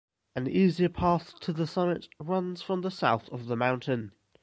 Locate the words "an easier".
0.35-0.89